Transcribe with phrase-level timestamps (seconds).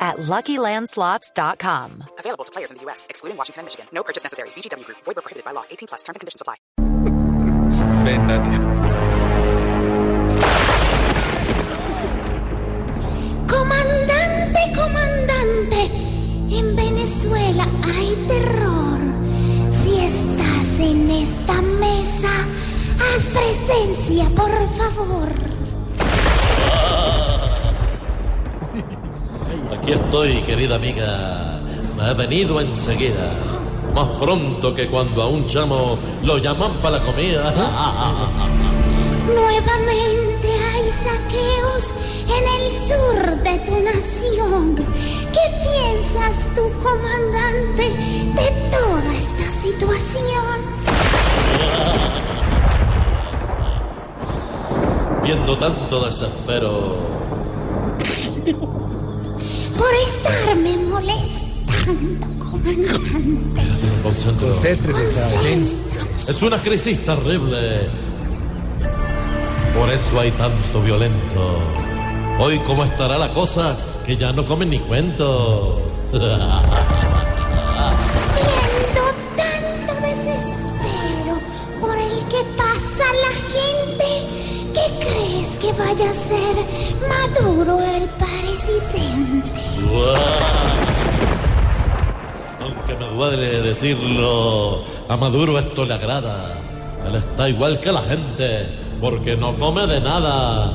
[0.00, 2.04] at LuckyLandSlots.com.
[2.18, 3.86] Available to players in the U.S., excluding Washington and Michigan.
[3.92, 4.48] No purchase necessary.
[4.50, 4.98] VGW Group.
[5.04, 5.64] Void where prohibited by law.
[5.70, 6.02] 18 plus.
[6.02, 6.56] Terms and conditions apply.
[8.04, 9.60] Ven, Dani.
[13.46, 15.82] Comandante, comandante,
[16.50, 18.98] en Venezuela hay terror.
[19.82, 22.46] Si estás en esta mesa,
[22.98, 25.49] haz presencia, por favor.
[29.90, 31.58] Aquí estoy, querida amiga.
[31.96, 33.34] Me he venido enseguida.
[33.92, 37.52] Más pronto que cuando a un chamo lo llaman para la comida.
[39.26, 41.86] Nuevamente hay saqueos
[42.28, 44.76] en el sur de tu nación.
[45.32, 47.88] ¿Qué piensas tú, comandante,
[48.38, 50.56] de toda esta situación?
[55.24, 56.94] Viendo tanto desespero.
[59.80, 63.62] Por estarme molestando, comandante.
[64.02, 64.52] Concéntrate.
[64.52, 65.76] Concéntrese.
[66.28, 67.88] Es una crisis terrible.
[69.74, 71.58] Por eso hay tanto violento.
[72.38, 75.80] Hoy cómo estará la cosa que ya no comen ni cuento.
[85.84, 86.54] vaya a ser
[87.08, 89.60] Maduro el presidente?
[92.60, 96.58] Aunque me duele decirlo, a Maduro esto le agrada.
[97.06, 98.68] Él está igual que la gente,
[99.00, 100.72] porque no come de nada.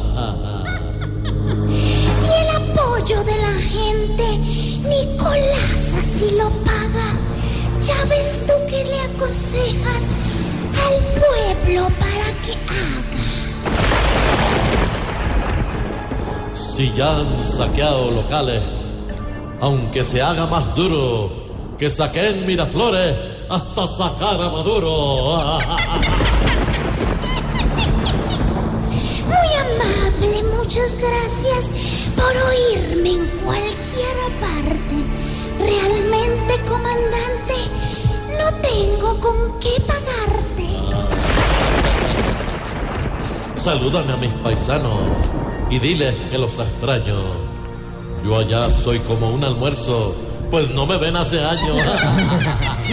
[2.21, 4.37] Si el apoyo de la gente,
[4.89, 7.09] Nicolás así lo paga,
[7.81, 10.03] ya ves tú que le aconsejas
[10.85, 12.53] al pueblo para que
[16.75, 18.61] Si ya han saqueado locales,
[19.61, 21.31] aunque se haga más duro,
[21.77, 23.15] que saquen Miraflores
[23.49, 25.57] hasta sacar a Maduro.
[29.23, 31.71] Muy amable, muchas gracias
[32.13, 34.97] por oírme en cualquier parte.
[35.59, 37.57] Realmente, comandante,
[38.37, 40.67] no tengo con qué pagarte.
[43.55, 47.15] Salúdame a mis paisanos y diles que los extraño.
[48.23, 50.15] Yo allá soy como un almuerzo,
[50.49, 51.77] pues no me ven hace años.